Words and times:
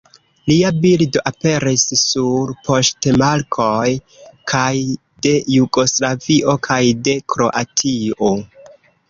Lia 0.51 0.69
bildo 0.83 1.19
aperis 1.31 1.83
sur 2.03 2.53
poŝtmarkoj 2.69 3.91
kaj 4.53 4.73
de 5.27 5.35
Jugoslavio 5.59 6.57
kaj 6.71 6.81
de 7.11 7.17
Kroatio. 7.35 8.33